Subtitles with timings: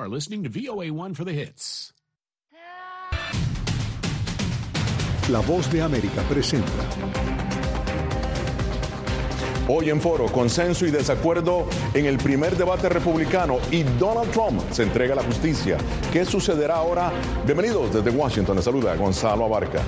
[0.00, 1.92] are listening to VOA1 for the hits.
[5.28, 6.72] La voz de América presenta.
[9.68, 14.82] Hoy en foro, consenso y desacuerdo en el primer debate republicano y Donald Trump se
[14.82, 15.76] entrega a la justicia.
[16.12, 17.12] ¿Qué sucederá ahora?
[17.44, 18.56] Bienvenidos desde Washington.
[18.56, 19.82] Les saluda Gonzalo Abarca.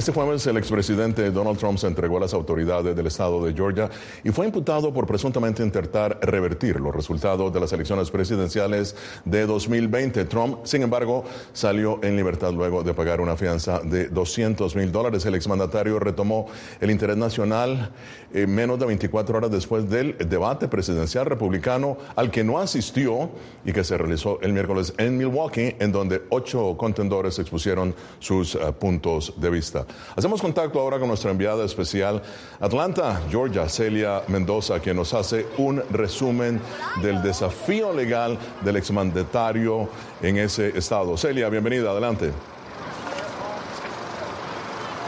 [0.00, 3.90] Este jueves el expresidente Donald Trump se entregó a las autoridades del estado de Georgia
[4.24, 8.96] y fue imputado por presuntamente intentar revertir los resultados de las elecciones presidenciales
[9.26, 10.24] de 2020.
[10.24, 15.26] Trump, sin embargo, salió en libertad luego de pagar una fianza de 200 mil dólares.
[15.26, 16.46] El exmandatario retomó
[16.80, 17.92] el interés nacional
[18.32, 23.28] eh, menos de 24 horas después del debate presidencial republicano al que no asistió
[23.66, 28.72] y que se realizó el miércoles en Milwaukee, en donde ocho contendores expusieron sus uh,
[28.72, 29.84] puntos de vista.
[30.16, 32.22] Hacemos contacto ahora con nuestra enviada especial
[32.60, 36.60] Atlanta, Georgia, Celia Mendoza, que nos hace un resumen
[37.02, 39.88] del desafío legal del exmandatario
[40.22, 41.16] en ese estado.
[41.16, 42.32] Celia, bienvenida, adelante.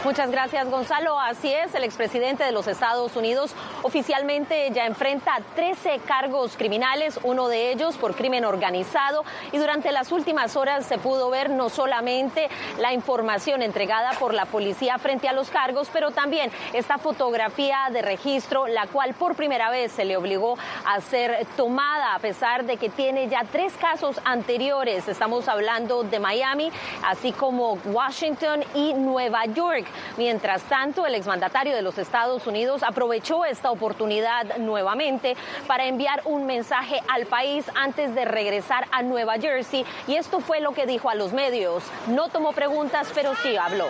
[0.03, 1.17] Muchas gracias, Gonzalo.
[1.17, 7.47] Así es, el expresidente de los Estados Unidos oficialmente ya enfrenta 13 cargos criminales, uno
[7.47, 9.23] de ellos por crimen organizado.
[9.53, 14.43] Y durante las últimas horas se pudo ver no solamente la información entregada por la
[14.45, 19.69] policía frente a los cargos, pero también esta fotografía de registro, la cual por primera
[19.69, 24.19] vez se le obligó a ser tomada, a pesar de que tiene ya tres casos
[24.25, 25.07] anteriores.
[25.07, 26.73] Estamos hablando de Miami,
[27.05, 29.92] así como Washington y Nueva York.
[30.17, 35.35] Mientras tanto, el exmandatario de los Estados Unidos aprovechó esta oportunidad nuevamente
[35.67, 40.59] para enviar un mensaje al país antes de regresar a Nueva Jersey y esto fue
[40.59, 41.83] lo que dijo a los medios.
[42.07, 43.87] No tomó preguntas, pero sí habló.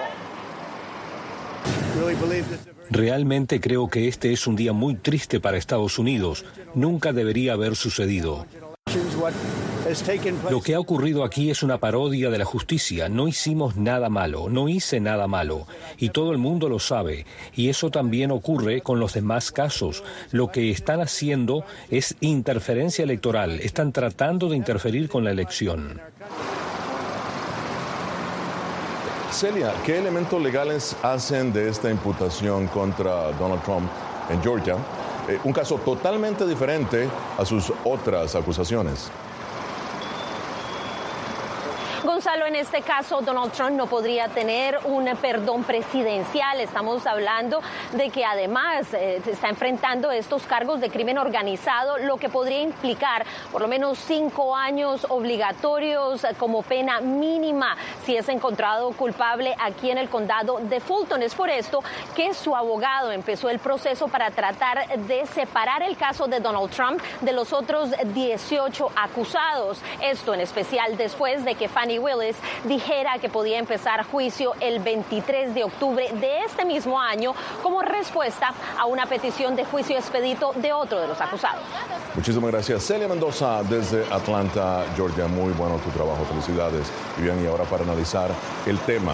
[2.90, 6.46] Realmente creo que este es un día muy triste para Estados Unidos.
[6.74, 8.46] Nunca debería haber sucedido.
[10.50, 13.10] Lo que ha ocurrido aquí es una parodia de la justicia.
[13.10, 15.68] No hicimos nada malo, no hice nada malo.
[15.98, 17.26] Y todo el mundo lo sabe.
[17.54, 20.04] Y eso también ocurre con los demás casos.
[20.32, 23.60] Lo que están haciendo es interferencia electoral.
[23.60, 26.00] Están tratando de interferir con la elección.
[29.32, 33.90] Celia, ¿qué elementos legales hacen de esta imputación contra Donald Trump
[34.30, 34.78] en Georgia
[35.28, 39.12] eh, un caso totalmente diferente a sus otras acusaciones?
[42.04, 46.60] Gonzalo, en este caso Donald Trump no podría tener un perdón presidencial.
[46.60, 47.62] Estamos hablando
[47.94, 52.60] de que además eh, se está enfrentando estos cargos de crimen organizado, lo que podría
[52.60, 59.90] implicar por lo menos cinco años obligatorios como pena mínima si es encontrado culpable aquí
[59.90, 61.24] en el condado de Fulton.
[61.24, 61.82] Es por esto
[62.18, 67.02] que su abogado empezó el proceso para tratar de separar el caso de Donald Trump
[67.22, 69.82] de los otros 18 acusados.
[70.02, 75.54] Esto en especial después de que Fanny Willis dijera que podía empezar juicio el 23
[75.54, 80.74] de octubre de este mismo año como respuesta a una petición de juicio expedito de
[80.74, 81.62] otro de los acusados.
[82.16, 82.84] Muchísimas gracias.
[82.84, 85.28] Celia Mendoza desde Atlanta, Georgia.
[85.28, 86.26] Muy bueno tu trabajo.
[86.26, 86.92] Felicidades.
[87.18, 88.30] Y bien, y ahora para analizar
[88.66, 89.14] el tema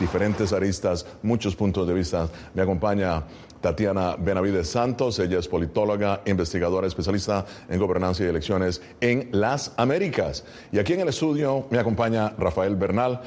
[0.00, 2.28] diferentes aristas, muchos puntos de vista.
[2.54, 3.22] Me acompaña
[3.64, 10.44] Tatiana Benavides Santos, ella es politóloga, investigadora especialista en gobernanza y elecciones en las Américas.
[10.70, 13.22] Y aquí en el estudio me acompaña Rafael Bernal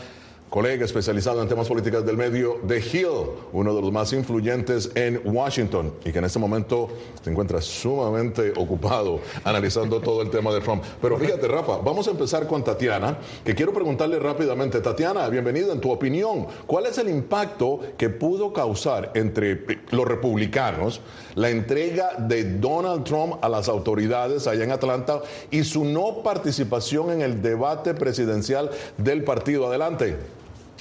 [0.49, 5.21] colega especializado en temas políticos del medio de Hill, uno de los más influyentes en
[5.25, 6.87] Washington y que en este momento
[7.21, 10.83] se encuentra sumamente ocupado analizando todo el tema de Trump.
[11.01, 15.81] Pero fíjate, Rafa, vamos a empezar con Tatiana, que quiero preguntarle rápidamente, Tatiana, bienvenida, en
[15.81, 21.01] tu opinión, ¿cuál es el impacto que pudo causar entre los republicanos
[21.35, 25.21] la entrega de Donald Trump a las autoridades allá en Atlanta
[25.51, 29.67] y su no participación en el debate presidencial del partido?
[29.67, 30.15] Adelante.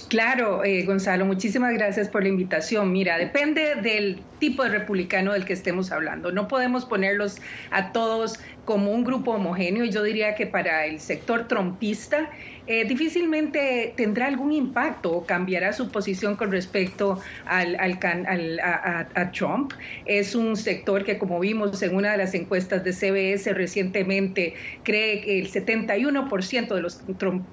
[0.08, 2.92] Claro, eh, Gonzalo, muchísimas gracias por la invitación.
[2.92, 6.30] Mira, depende del tipo de republicano del que estemos hablando.
[6.30, 7.38] No podemos ponerlos
[7.70, 9.84] a todos como un grupo homogéneo.
[9.86, 12.30] Yo diría que para el sector trompista
[12.66, 19.72] eh, difícilmente tendrá algún impacto o cambiará su posición con respecto al, a, Trump.
[20.04, 25.22] Es un sector que, como vimos en una de las encuestas de CBS recientemente, cree
[25.22, 27.00] que el 71% de los,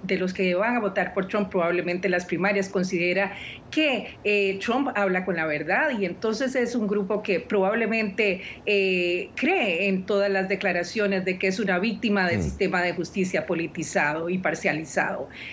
[0.03, 3.33] de los que van a votar por Trump probablemente las primarias considera
[3.71, 8.41] que eh, Trump habla con la verdad y entonces es es un grupo que probablemente
[8.65, 12.43] eh, cree en todas las declaraciones de que es una víctima del mm.
[12.43, 15.02] sistema de justicia politizado y parcializado.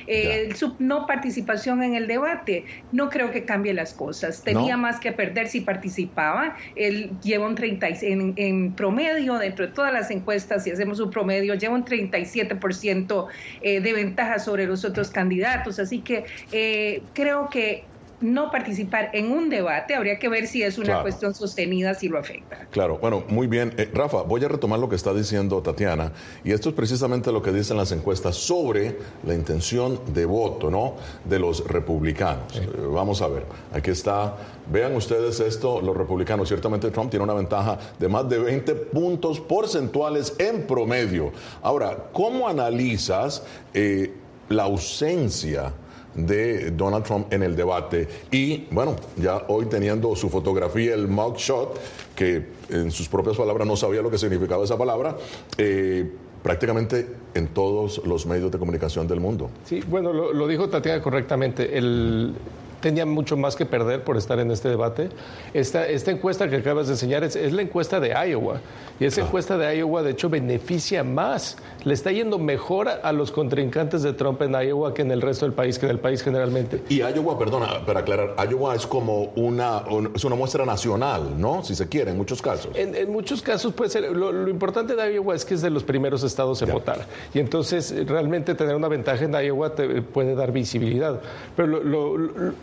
[0.06, 4.42] Eh, su no participación en el debate no creo que cambie las cosas.
[4.42, 6.56] Tenía más que perder si participaba.
[6.76, 11.10] Él lleva un 30 en, en promedio dentro de todas las encuestas, si hacemos un
[11.10, 13.26] promedio, lleva un 37%
[13.62, 15.78] eh, de ventaja sobre los otros candidatos.
[15.78, 17.84] Así que eh, creo que
[18.20, 22.18] no participar en un debate, habría que ver si es una cuestión sostenida, si lo
[22.18, 22.66] afecta.
[22.70, 23.72] Claro, bueno, muy bien.
[23.76, 26.12] Eh, Rafa, voy a retomar lo que está diciendo Tatiana,
[26.44, 30.96] y esto es precisamente lo que dicen las encuestas sobre la intención de voto, ¿no?
[31.24, 32.56] De los republicanos.
[32.56, 34.36] Eh, vamos a ver, aquí está.
[34.70, 39.40] Vean ustedes esto, los republicanos, ciertamente Trump tiene una ventaja de más de 20 puntos
[39.40, 41.32] porcentuales en promedio.
[41.62, 43.42] Ahora, ¿cómo analizas
[43.74, 44.12] eh,
[44.48, 45.72] la ausencia?
[46.14, 48.08] De Donald Trump en el debate.
[48.30, 51.78] Y bueno, ya hoy teniendo su fotografía, el mugshot,
[52.14, 55.16] que en sus propias palabras no sabía lo que significaba esa palabra,
[55.58, 56.10] eh,
[56.42, 59.50] prácticamente en todos los medios de comunicación del mundo.
[59.64, 61.76] Sí, bueno, lo, lo dijo Tatiana correctamente.
[61.76, 62.34] El,
[62.80, 65.08] tenía mucho más que perder por estar en este debate.
[65.54, 68.60] Esta, esta encuesta que acabas de enseñar es, la encuesta de Iowa.
[68.98, 71.56] Y esa encuesta de Iowa, de hecho, beneficia más.
[71.84, 75.46] Le está yendo mejor a los contrincantes de Trump en Iowa que en el resto
[75.46, 76.82] del país, que en el país generalmente.
[76.88, 79.82] Y Iowa, perdona, para aclarar, Iowa es como una,
[80.14, 81.62] es una muestra nacional, ¿no?
[81.62, 82.76] Si se quiere, en muchos casos.
[82.76, 84.10] En, muchos casos puede ser.
[84.14, 87.06] Lo, importante de Iowa es que es de los primeros estados en votar.
[87.32, 91.20] Y entonces, realmente tener una ventaja en Iowa te puede dar visibilidad.
[91.56, 92.16] Pero lo,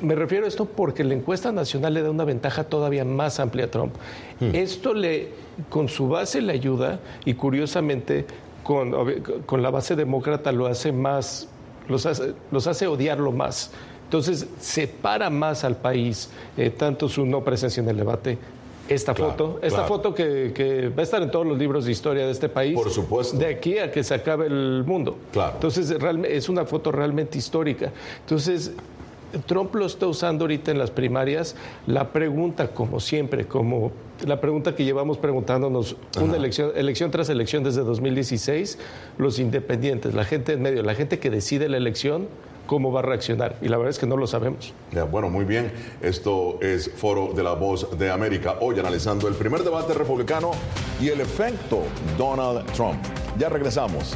[0.07, 3.65] me refiero a esto porque la encuesta nacional le da una ventaja todavía más amplia
[3.65, 3.93] a Trump.
[4.39, 4.55] Hmm.
[4.55, 5.29] Esto le,
[5.69, 8.25] con su base le ayuda y curiosamente
[8.63, 8.93] con,
[9.45, 11.49] con la base demócrata lo hace más,
[11.89, 13.71] los hace, los hace odiarlo más.
[14.05, 18.37] Entonces separa más al país, eh, tanto su no presencia en el debate,
[18.87, 22.25] esta foto, esta foto que, que, va a estar en todos los libros de historia
[22.25, 22.73] de este país.
[22.73, 23.37] Por supuesto.
[23.37, 25.17] De aquí a que se acabe el mundo.
[25.33, 25.55] Claro.
[25.55, 25.93] Entonces,
[26.29, 27.91] es una foto realmente histórica.
[28.21, 28.71] Entonces,
[29.45, 31.55] Trump lo está usando ahorita en las primarias.
[31.85, 33.91] La pregunta, como siempre, como
[34.25, 38.79] la pregunta que llevamos preguntándonos una elección, elección tras elección desde 2016,
[39.17, 42.27] los independientes, la gente en medio, la gente que decide la elección,
[42.65, 43.55] cómo va a reaccionar.
[43.61, 44.73] Y la verdad es que no lo sabemos.
[45.09, 45.71] bueno, muy bien.
[46.01, 48.57] Esto es Foro de la Voz de América.
[48.61, 50.51] Hoy analizando el primer debate republicano
[51.01, 51.83] y el efecto
[52.17, 52.97] Donald Trump.
[53.39, 54.15] Ya regresamos.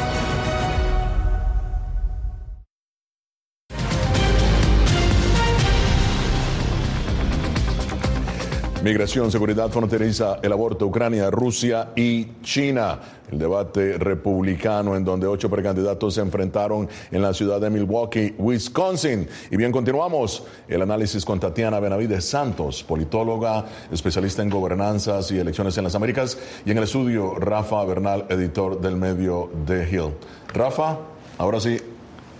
[8.83, 12.97] Migración, seguridad fronteriza, el aborto, Ucrania, Rusia y China.
[13.31, 19.27] El debate republicano en donde ocho precandidatos se enfrentaron en la ciudad de Milwaukee, Wisconsin.
[19.51, 25.77] Y bien, continuamos el análisis con Tatiana Benavides Santos, politóloga, especialista en gobernanzas y elecciones
[25.77, 26.39] en las Américas.
[26.65, 30.15] Y en el estudio, Rafa Bernal, editor del medio The Hill.
[30.55, 30.97] Rafa,
[31.37, 31.77] ahora sí,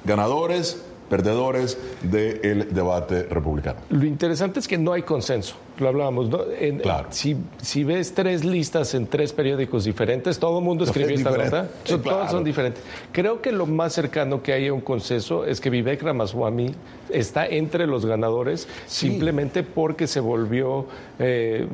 [0.04, 0.82] ganadores
[1.12, 3.82] perdedores del debate republicano.
[3.90, 6.30] Lo interesante es que no hay consenso, lo hablábamos.
[6.30, 6.40] ¿no?
[6.82, 7.08] claro.
[7.10, 11.68] si, si, ves tres listas en tres periódicos diferentes, todo el mundo escribió esta nota,
[12.02, 12.82] todas son diferentes.
[13.12, 16.74] Creo que lo más cercano que hay a un consenso es que Vivek Ramaswamy
[17.10, 20.86] está entre los ganadores simplemente porque se volvió,
[21.20, 21.68] eh,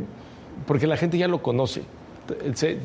[0.66, 1.84] porque la gente ya lo conoce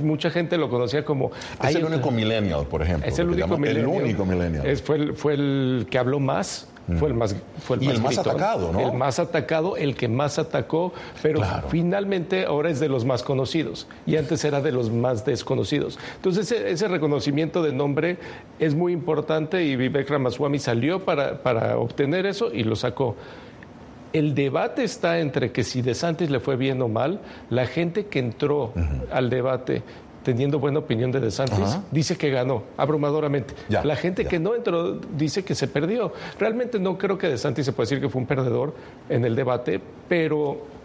[0.01, 1.31] mucha gente lo conocía como...
[1.63, 3.09] Es el único millennial, por ejemplo.
[3.09, 3.97] Es el único millennial.
[3.97, 4.77] El único millennial.
[4.79, 6.69] fue, el, fue el que habló más.
[6.89, 6.97] Mm.
[6.97, 8.81] Fue el más, fue el y el más atacado, ¿no?
[8.81, 13.87] El más atacado, el que más atacó, pero finalmente ahora es de los más conocidos
[14.05, 15.99] y antes era de los más desconocidos.
[16.17, 18.19] Entonces ese, reconocimiento de nombre
[18.59, 23.15] es muy importante y Vivek Ramaswamy salió para, para obtener eso y lo sacó.
[24.13, 28.07] El debate está entre que si De Santis le fue bien o mal, la gente
[28.07, 28.73] que entró
[29.11, 29.83] al debate
[30.23, 33.55] teniendo buena opinión de De Santis, dice que ganó abrumadoramente.
[33.69, 36.13] La gente que no entró dice que se perdió.
[36.39, 38.75] Realmente no creo que De Santis se pueda decir que fue un perdedor
[39.09, 40.82] en el debate, pero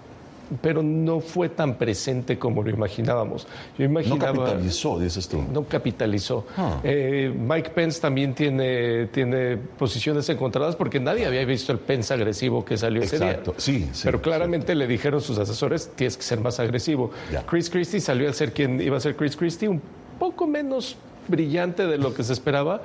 [0.62, 3.48] pero no fue tan presente como lo imaginábamos.
[3.78, 5.44] Yo imaginaba, no capitalizó, dices tú.
[5.52, 6.46] No capitalizó.
[6.58, 6.80] Ah.
[6.84, 12.64] Eh, Mike Pence también tiene, tiene posiciones encontradas porque nadie había visto el Pence agresivo
[12.64, 13.42] que salió ese día.
[13.58, 14.02] Sí, sí.
[14.04, 17.12] Pero claramente le dijeron sus asesores, tienes que ser más agresivo.
[17.50, 19.82] Chris Christie salió a ser quien iba a ser Chris Christie, un
[20.20, 22.82] poco menos brillante de lo que se esperaba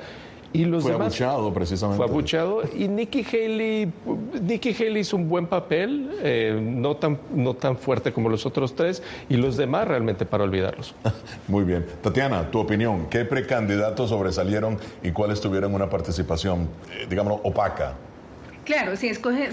[0.52, 1.96] y los fue demás, abuchado precisamente.
[1.96, 3.92] Fue abuchado y Nikki Haley,
[4.40, 8.74] Nikki Haley hizo un buen papel, eh, no, tan, no tan fuerte como los otros
[8.74, 10.94] tres, y los demás realmente para olvidarlos.
[11.48, 11.86] Muy bien.
[12.02, 17.94] Tatiana, tu opinión, ¿qué precandidatos sobresalieron y cuáles tuvieron una participación, eh, digamos, opaca?
[18.64, 19.50] Claro, si, escoge,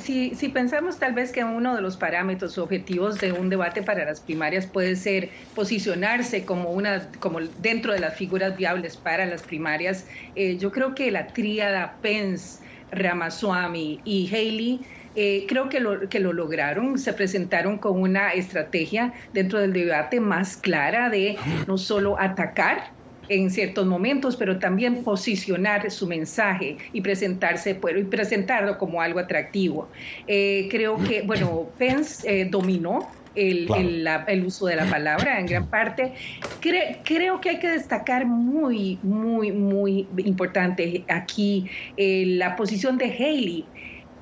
[0.54, 4.68] pensamos tal vez que uno de los parámetros objetivos de un debate para las primarias
[4.68, 10.58] puede ser posicionarse como una, como dentro de las figuras viables para las primarias, eh,
[10.58, 12.60] yo creo que la tríada Pence,
[12.92, 14.82] Ramaswamy y Haley
[15.16, 20.20] eh, creo que lo, que lo lograron, se presentaron con una estrategia dentro del debate
[20.20, 21.36] más clara de
[21.68, 22.92] no solo atacar
[23.30, 29.88] en ciertos momentos, pero también posicionar su mensaje y presentarse y presentarlo como algo atractivo.
[30.28, 35.68] Eh, creo que, bueno, Pence eh, dominó el, el, uso de la palabra en gran
[35.68, 36.14] parte.
[36.60, 41.66] creo que hay que destacar muy, muy, muy importante aquí
[41.98, 43.66] eh, la posición de Haley.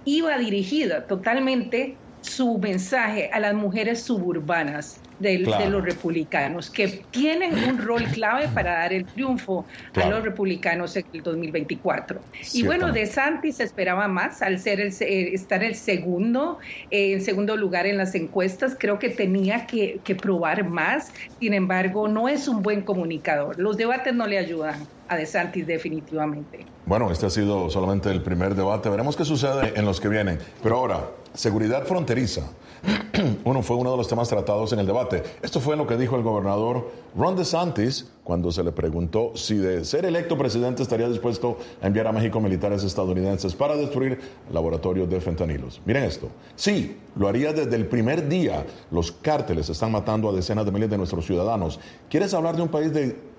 [0.05, 7.79] Iba dirigida totalmente su mensaje a las mujeres suburbanas de, los republicanos, que tienen un
[7.79, 12.19] rol clave para dar el triunfo a los republicanos en el 2024.
[12.53, 16.59] Y bueno, de Santis se esperaba más al ser el, eh, estar el segundo,
[16.91, 21.53] eh, en segundo lugar en las encuestas, creo que tenía que, que probar más, sin
[21.53, 23.59] embargo, no es un buen comunicador.
[23.59, 26.65] Los debates no le ayudan a De Santis definitivamente.
[26.85, 28.89] Bueno, este ha sido solamente el primer debate.
[28.89, 30.39] Veremos qué sucede en los que vienen.
[30.61, 32.41] Pero ahora, seguridad fronteriza.
[33.43, 35.23] Uno fue uno de los temas tratados en el debate.
[35.41, 39.83] Esto fue lo que dijo el gobernador Ron DeSantis cuando se le preguntó si de
[39.85, 44.19] ser electo presidente estaría dispuesto a enviar a México militares estadounidenses para destruir
[44.51, 45.81] laboratorios de fentanilos.
[45.85, 46.29] Miren esto.
[46.55, 48.65] Sí, lo haría desde el primer día.
[48.91, 51.79] Los cárteles están matando a decenas de miles de nuestros ciudadanos.
[52.09, 52.91] ¿Quieres hablar de un país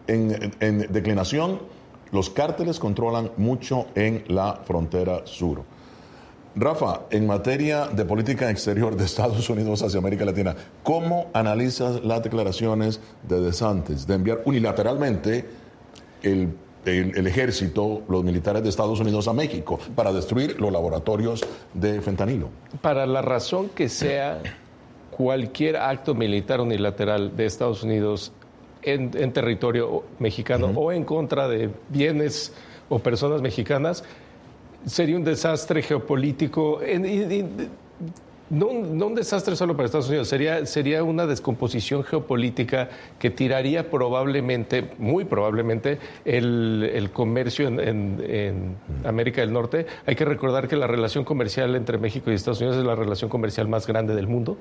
[0.06, 1.60] en declinación?
[2.10, 5.62] Los cárteles controlan mucho en la frontera sur.
[6.56, 12.22] Rafa, en materia de política exterior de Estados Unidos hacia América Latina, ¿cómo analizas las
[12.22, 15.44] declaraciones de DeSantis de enviar unilateralmente
[16.22, 22.48] el, ejército, los militares de Estados Unidos a México para destruir los laboratorios de fentanilo?
[22.80, 24.40] Para la razón que sea,
[25.10, 28.32] cualquier acto militar unilateral de Estados Unidos
[28.82, 32.52] en, territorio mexicano o en contra de bienes
[32.88, 34.04] o personas mexicanas
[34.86, 36.80] sería un desastre geopolítico.
[38.50, 44.90] no, un desastre solo para Estados Unidos, sería, sería una descomposición geopolítica que tiraría probablemente,
[44.98, 49.86] muy probablemente, el, comercio en, América del Norte.
[50.06, 53.28] Hay que recordar que la relación comercial entre México y Estados Unidos es la relación
[53.28, 54.56] comercial más grande del mundo.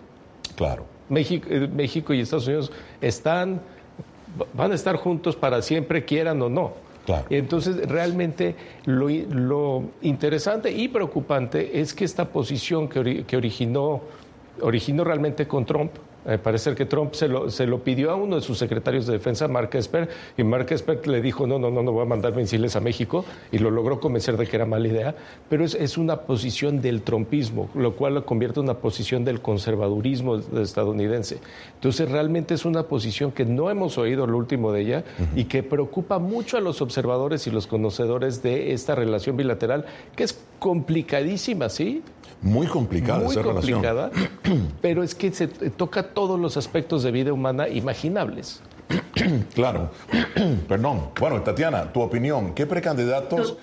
[0.55, 0.85] Claro.
[1.09, 3.61] México, eh, México y Estados Unidos están,
[4.53, 6.86] van a estar juntos para siempre, quieran o no.
[7.29, 14.01] Entonces, realmente lo, interesante y preocupante es que esta posición que, originó,
[14.61, 15.91] originó realmente con Trump,
[16.27, 19.13] Eh, parece que Trump se lo, se lo pidió a uno de sus secretarios de
[19.13, 22.35] defensa, Mark Esper, y Mark Esper le dijo, no, no, no, no voy a mandar
[22.35, 25.15] misiles a México, y lo logró convencer de que era mala idea,
[25.49, 29.41] pero es, es una posición del trumpismo, lo cual lo convierte en una posición del
[29.41, 31.39] conservadurismo estadounidense.
[31.75, 35.03] Entonces, realmente es una posición que no hemos oído lo último de ella
[35.35, 40.23] y que preocupa mucho a los observadores y los conocedores de esta relación bilateral, que
[40.23, 42.03] es complicadísima, ¿sí?
[42.41, 44.69] Muy complicada Muy esa complicada, relación.
[44.81, 48.61] pero es que se toca todos los aspectos de vida humana imaginables.
[49.53, 49.89] claro.
[50.67, 51.09] Perdón.
[51.19, 52.53] Bueno, Tatiana, tu opinión.
[52.53, 53.57] ¿Qué precandidatos,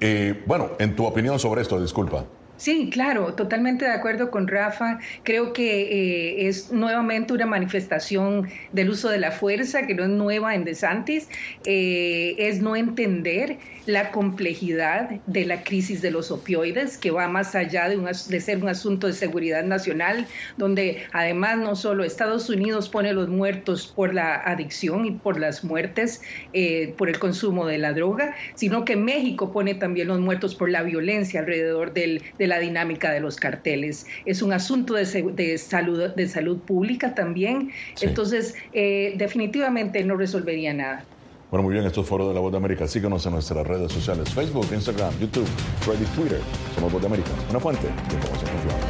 [0.00, 2.24] eh, bueno, en tu opinión sobre esto, disculpa?
[2.60, 4.98] Sí, claro, totalmente de acuerdo con Rafa.
[5.22, 10.10] Creo que eh, es nuevamente una manifestación del uso de la fuerza, que no es
[10.10, 11.26] nueva en DeSantis,
[11.64, 17.54] eh, es no entender la complejidad de la crisis de los opioides, que va más
[17.54, 20.26] allá de, un, de ser un asunto de seguridad nacional,
[20.58, 25.64] donde además no solo Estados Unidos pone los muertos por la adicción y por las
[25.64, 26.20] muertes
[26.52, 30.68] eh, por el consumo de la droga, sino que México pone también los muertos por
[30.68, 34.06] la violencia alrededor del, de la dinámica de los carteles.
[34.26, 35.04] Es un asunto de,
[35.34, 37.70] de salud, de salud pública también.
[37.94, 38.06] Sí.
[38.06, 41.04] Entonces, eh, definitivamente no resolvería nada.
[41.50, 42.86] Bueno, muy bien, esto es Foro de la Voz de América.
[42.86, 45.48] Síguenos en nuestras redes sociales, Facebook, Instagram, YouTube,
[45.86, 46.40] Reddit, Twitter.
[46.74, 48.89] Somos Voz de América, una fuente de información confiable.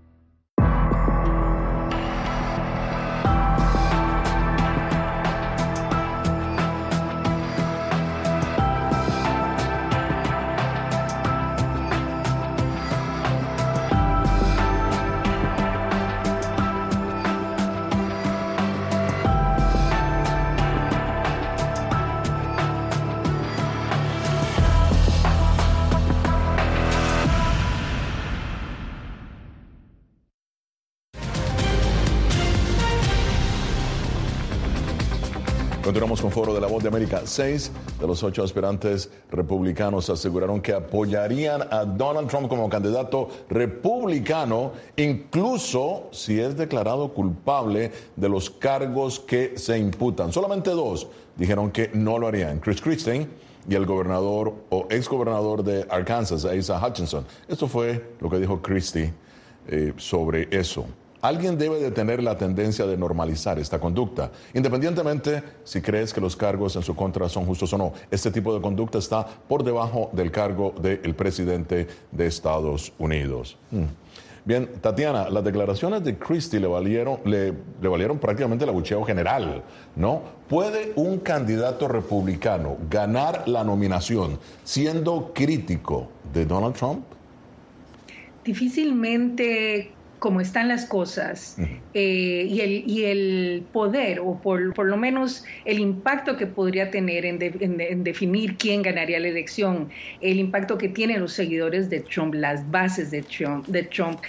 [36.19, 37.21] Con Foro de la Voz de América.
[37.23, 44.73] Seis de los ocho aspirantes republicanos aseguraron que apoyarían a Donald Trump como candidato republicano,
[44.97, 50.33] incluso si es declarado culpable de los cargos que se imputan.
[50.33, 52.59] Solamente dos dijeron que no lo harían.
[52.59, 53.27] Chris Christie
[53.69, 57.25] y el gobernador o exgobernador de Arkansas, Asa Hutchinson.
[57.47, 59.13] Esto fue lo que dijo Christie
[59.65, 60.85] eh, sobre eso.
[61.21, 66.35] Alguien debe de tener la tendencia de normalizar esta conducta, independientemente si crees que los
[66.35, 67.93] cargos en su contra son justos o no.
[68.09, 73.57] Este tipo de conducta está por debajo del cargo del presidente de Estados Unidos.
[73.69, 73.85] Hmm.
[74.43, 79.61] Bien, Tatiana, las declaraciones de Christie le valieron, le, le valieron prácticamente el abucheo general,
[79.95, 80.23] ¿no?
[80.49, 87.03] ¿Puede un candidato republicano ganar la nominación siendo crítico de Donald Trump?
[88.43, 91.55] Difícilmente como están las cosas
[91.95, 96.91] eh, y, el, y, el, poder, o por, por, lo menos el impacto que podría
[96.91, 99.89] tener en, de, en, en, definir quién ganaría la elección,
[100.21, 103.65] el impacto que tienen los seguidores de Trump, las bases de Trump.
[103.65, 104.19] De Trump.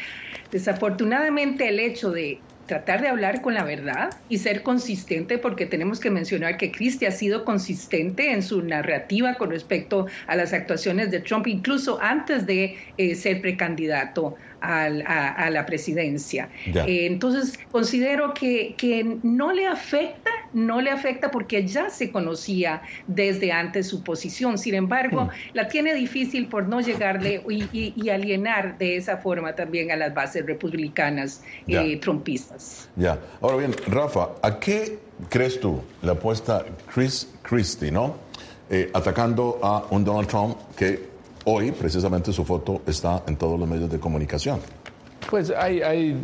[0.50, 2.38] Desafortunadamente el hecho de
[2.72, 7.06] tratar de hablar con la verdad y ser consistente, porque tenemos que mencionar que Christie
[7.06, 12.46] ha sido consistente en su narrativa con respecto a las actuaciones de Trump, incluso antes
[12.46, 16.48] de eh, ser precandidato a, la presidencia.
[16.64, 22.82] Eh, entonces, considero que, que, no le afecta, no le afecta porque ya se conocía
[23.06, 24.58] desde antes su posición.
[24.58, 25.30] Sin embargo, hmm.
[25.54, 30.44] la tiene difícil por no llegarle y, alienar de esa forma también a las bases
[30.44, 32.88] republicanas eh, trumpistas.
[32.96, 33.18] Ya.
[33.40, 38.16] Ahora bien, Rafa, ¿a qué crees tú la apuesta Chris Christie, no?
[38.68, 41.12] Eh, atacando a un Donald Trump que
[41.44, 44.60] Hoy, precisamente, su foto está en todos los medios de comunicación.
[45.28, 46.16] Pues hay, hay,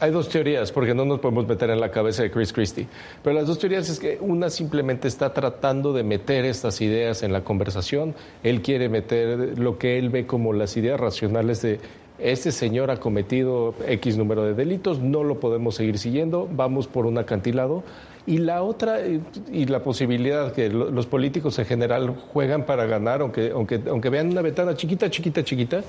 [0.00, 2.86] hay, dos teorías, porque no nos podemos meter en la cabeza de Chris Christie.
[3.22, 7.32] Pero las dos teorías es que una simplemente está tratando de meter estas ideas en
[7.32, 8.14] la conversación.
[8.42, 11.80] Él quiere meter lo que él ve como las ideas racionales de
[12.18, 17.06] este señor ha cometido X número de delitos, no lo podemos seguir siguiendo, vamos por
[17.06, 17.82] un acantilado.
[18.26, 23.50] Y la otra, y la posibilidad que los políticos en general juegan para ganar, aunque,
[23.50, 25.82] aunque, aunque vean una ventana chiquita, chiquita, chiquita,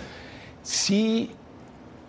[0.61, 1.31] si,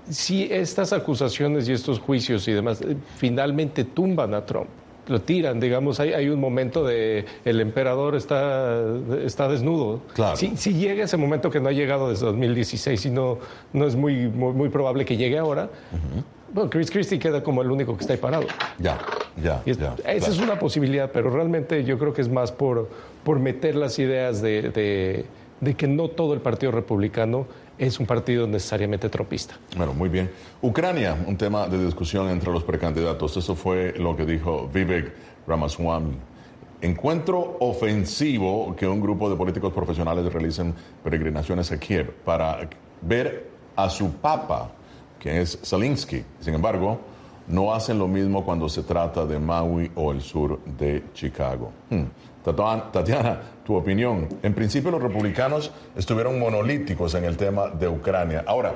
[0.08, 4.68] si estas acusaciones y estos juicios y demás eh, finalmente tumban a Trump,
[5.08, 8.82] lo tiran, digamos, hay, hay un momento de el emperador está,
[9.24, 10.00] está desnudo.
[10.14, 10.36] Claro.
[10.36, 13.38] Si, si, llega ese momento que no ha llegado desde 2016 y no,
[13.72, 15.70] no es muy, muy, probable que llegue ahora,
[16.52, 18.46] bueno, Chris Christie queda como el único que está ahí parado.
[18.78, 18.98] Ya,
[19.42, 19.62] ya,
[20.06, 22.88] Esa es una posibilidad, pero realmente yo creo que es más por,
[23.24, 25.24] por meter las ideas de,
[25.60, 27.46] de, que no todo el Partido Republicano
[27.78, 29.56] es un partido necesariamente tropista.
[29.76, 30.30] Bueno, muy bien.
[30.62, 33.36] Ucrania, un tema de discusión entre los precandidatos.
[33.36, 35.12] Eso fue lo que dijo Vivek
[35.46, 36.16] Ramaswamy.
[36.82, 42.68] Encuentro ofensivo que un grupo de políticos profesionales realicen peregrinaciones a Kiev para
[43.02, 44.70] ver a su papa
[45.18, 46.24] que es Salinsky.
[46.40, 47.00] Sin embargo,
[47.48, 51.72] no hacen lo mismo cuando se trata de Maui o el sur de Chicago.
[51.90, 52.04] Hmm.
[52.44, 54.28] Tatiana, tu opinión.
[54.42, 58.44] En principio los republicanos estuvieron monolíticos en el tema de Ucrania.
[58.46, 58.74] Ahora,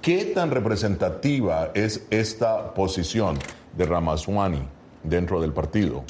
[0.00, 3.36] ¿qué tan representativa es esta posición
[3.76, 4.62] de Ramaswamy
[5.02, 6.04] dentro del partido?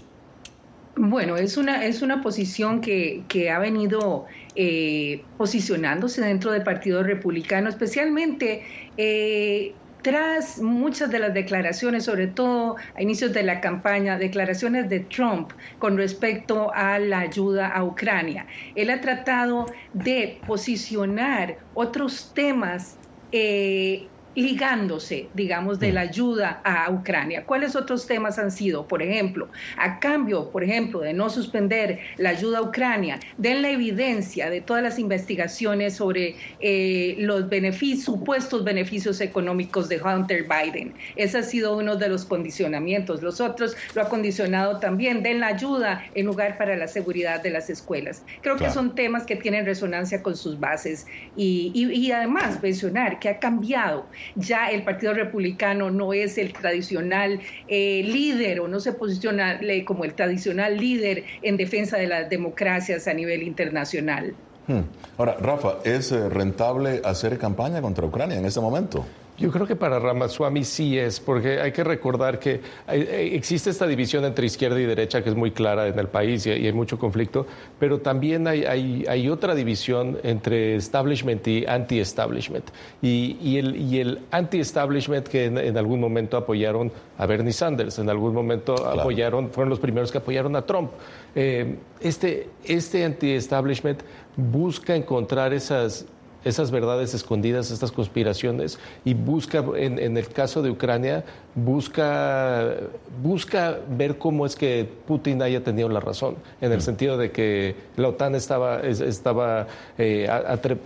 [0.97, 7.71] Bueno, es una, es una posición que, ha venido eh, posicionándose dentro del Partido Republicano,
[7.71, 8.65] especialmente
[8.99, 15.01] eh, tras muchas de las declaraciones, sobre todo a inicios de la campaña, declaraciones de
[15.01, 18.47] Trump con respecto a la ayuda a Ucrania.
[18.75, 22.99] Él ha tratado de posicionar otros temas
[23.33, 27.45] eh, ligándose, digamos, de la ayuda a Ucrania.
[27.45, 28.87] ¿Cuáles otros temas han sido?
[28.87, 33.71] Por ejemplo, a cambio, por ejemplo, de no suspender la ayuda a Ucrania, den la
[33.71, 40.95] evidencia de todas las investigaciones sobre eh, los beneficios, supuestos beneficios económicos de Hunter Biden.
[41.17, 43.23] Ese ha sido uno de los condicionamientos.
[43.23, 47.51] Los otros lo ha condicionado también, den la ayuda en lugar para la seguridad de
[47.51, 48.23] las escuelas.
[48.43, 53.29] Creo que son temas que tienen resonancia con sus bases y, y además mencionar que
[53.29, 58.93] ha cambiado ya el Partido Republicano no es el tradicional eh, líder o no se
[58.93, 64.35] posiciona como el tradicional líder en defensa de las democracias a nivel internacional.
[64.71, 64.83] Hmm.
[65.19, 69.05] Ahora, Rafa, ¿es eh, rentable hacer campaña contra Ucrania en este momento?
[69.41, 74.27] Yo creo que para Ramaswamy sí es, porque hay que recordar que existe esta división
[74.27, 77.47] entre izquierda y derecha que es muy clara en el país y hay mucho conflicto,
[77.79, 82.67] pero también hay, hay, otra división entre establishment y anti-establishment.
[83.01, 88.35] Y, el, y el anti-establishment que en, algún momento apoyaron a Bernie Sanders, en algún
[88.35, 90.91] momento apoyaron, fueron los primeros que apoyaron a Trump.
[91.35, 94.03] Eh, este, este anti-establishment
[94.37, 96.07] busca encontrar esas
[96.45, 101.25] esas verdades escondidas, estas conspiraciones, y busca, en, el caso de Ucrania,
[101.55, 102.77] busca,
[103.23, 106.83] busca ver cómo es que Putin haya tenido la razón, en el mm.
[106.83, 109.67] sentido de que la OTAN estaba, estaba
[109.99, 110.29] eh,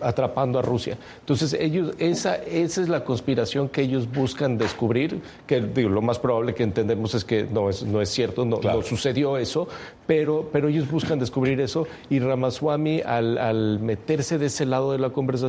[0.01, 0.99] atrapando a Rusia.
[1.21, 6.19] Entonces, ellos, esa, esa es la conspiración que ellos buscan descubrir, que digo, lo más
[6.19, 9.69] probable que entendemos es que no es, no es cierto, no, sucedió eso,
[10.07, 14.99] pero, pero ellos buscan descubrir eso, y Ramaswamy, al, al meterse de ese lado de
[14.99, 15.44] la conversación,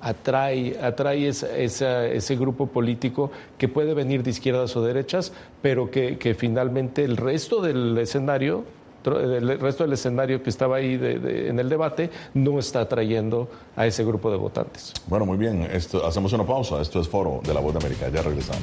[0.00, 7.04] atrae, atrae ese grupo político que puede venir de izquierdas o derechas, pero que, finalmente
[7.04, 8.64] el resto del escenario
[9.04, 14.04] el resto del escenario que estaba ahí en el debate no está atrayendo a ese
[14.04, 14.92] grupo de votantes.
[15.08, 15.62] Bueno, muy bien.
[15.62, 16.80] Esto, hacemos una pausa.
[16.80, 18.08] Esto es Foro de la Voz de América.
[18.10, 18.62] Ya regresamos.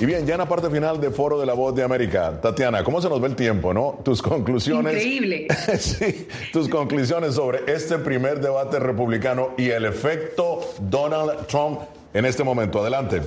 [0.00, 2.84] Y bien, ya en la parte final de Foro de la Voz de América, Tatiana,
[2.84, 3.98] ¿cómo se nos ve el tiempo, no?
[4.04, 4.92] Tus conclusiones.
[4.94, 5.48] Increíble.
[5.78, 11.80] sí, tus conclusiones sobre este primer debate republicano y el efecto Donald Trump
[12.14, 12.80] en este momento.
[12.80, 13.22] Adelante.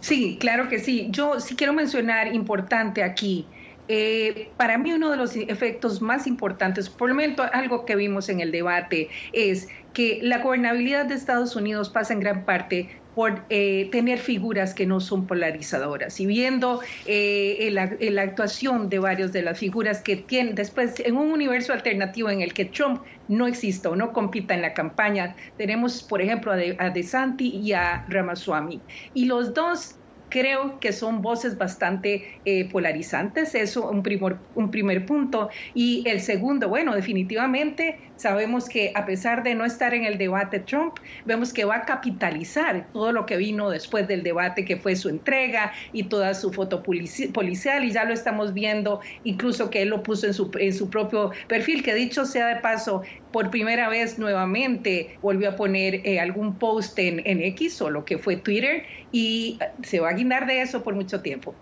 [0.00, 1.08] Sí, claro que sí.
[1.10, 3.46] Yo sí quiero mencionar importante aquí.
[3.88, 8.30] Eh, para mí uno de los efectos más importantes, por lo menos algo que vimos
[8.30, 12.88] en el debate, es que la gobernabilidad de Estados Unidos pasa en gran parte
[13.18, 16.20] por eh, tener figuras que no son polarizadoras.
[16.20, 21.32] Y viendo eh, la, actuación de varias de las figuras que tienen después en un
[21.32, 26.00] universo alternativo en el que Trump no exista o no compita en la campaña, tenemos
[26.04, 28.80] por ejemplo a, de, a DeSanti y a Ramaswamy.
[29.14, 29.96] Y los dos
[30.28, 35.48] creo que son voces bastante eh, polarizantes, eso un primer, un primer punto.
[35.74, 40.60] Y el segundo, bueno, definitivamente sabemos que a pesar de no estar en el debate
[40.60, 44.96] Trump, vemos que va a capitalizar todo lo que vino después del debate, que fue
[44.96, 49.90] su entrega y toda su foto policial, y ya lo estamos viendo, incluso que él
[49.90, 53.88] lo puso en su, en su propio perfil, que dicho sea de paso, por primera
[53.88, 58.36] vez nuevamente volvió a poner eh, algún post en, en X o lo que fue
[58.36, 61.54] Twitter y se va a guindar de eso por mucho tiempo.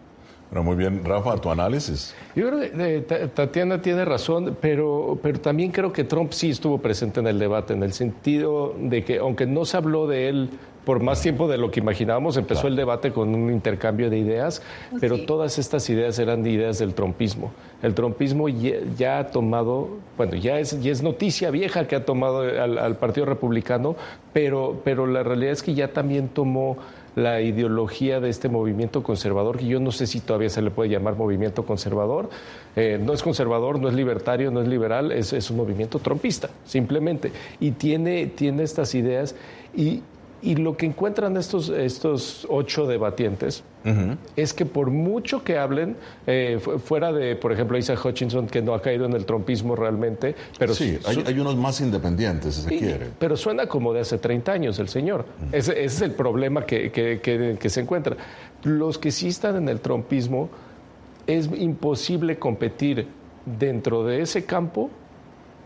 [0.51, 2.15] Bueno, muy bien, Rafa, tu análisis.
[2.37, 6.79] Yo creo que eh, Tatiana tiene razón, pero, pero también creo que Trump sí estuvo
[6.79, 10.51] presente en el debate, en el sentido de que, aunque no se habló de él
[10.85, 12.69] por más tiempo de lo que imaginábamos, empezó claro.
[12.69, 14.63] el debate con un intercambio de ideas,
[15.01, 15.27] pero sí.
[15.27, 17.51] todas estas ideas eran ideas del trompismo.
[17.83, 22.05] El trompismo ya, ya, ha tomado, bueno, ya es, ya es noticia vieja que ha
[22.05, 23.97] tomado al, al Partido Republicano,
[24.33, 26.77] pero, pero la realidad es que ya también tomó
[27.17, 30.91] la ideología de este movimiento conservador, que yo no sé si todavía se le puede
[30.91, 32.29] llamar movimiento conservador.
[32.77, 36.51] Eh, no es conservador, no es libertario, no es liberal, es, es un movimiento trompista,
[36.67, 37.33] simplemente.
[37.59, 39.35] Y tiene, tiene estas ideas
[39.75, 40.03] y,
[40.43, 44.17] y lo que encuentran estos, estos ocho debatientes uh -huh.
[44.37, 45.97] es que por mucho que hablen,
[46.27, 50.35] eh, fuera de, por ejemplo, Isaac Hutchinson, que no ha caído en el trompismo realmente,
[50.59, 50.75] pero...
[50.75, 53.07] Sí, hay, hay unos más independientes, si se y, quiere.
[53.19, 55.21] Pero suena como de hace 30 años el señor.
[55.21, 55.59] Uh -huh.
[55.59, 58.17] ese, ese, es el problema que, que, que, que se encuentra.
[58.63, 60.51] Los que sí están en el trompismo,
[61.27, 63.07] es imposible competir
[63.45, 64.91] dentro de ese campo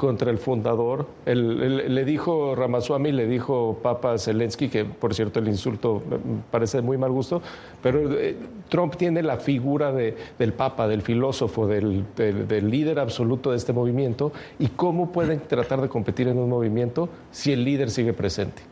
[0.01, 1.07] contra el fundador.
[1.27, 6.81] El, le dijo Ramaswamy, le dijo Papa Zelensky, que por cierto el insulto me parece
[6.81, 7.43] muy mal gusto,
[7.83, 8.35] pero eh,
[8.71, 13.59] Trump tiene la figura de, del Papa, del filósofo, del, del, del, líder absoluto de
[13.59, 18.15] este movimiento, y cómo pueden tratar de competir en un movimiento si el líder sigue
[18.15, 18.63] presente.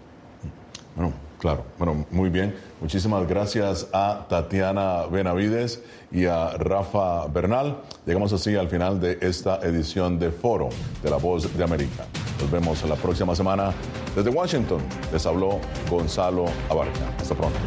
[1.39, 2.55] Claro, bueno, muy bien.
[2.81, 7.79] Muchísimas gracias a Tatiana Benavides y a Rafa Bernal.
[8.07, 10.69] Llegamos así al final de esta edición de Foro
[11.03, 12.07] de la Voz de América.
[12.41, 13.73] Nos vemos la próxima semana.
[14.17, 14.81] Desde Washington
[15.13, 17.15] les habló Gonzalo Abarca.
[17.21, 17.59] Hasta pronto.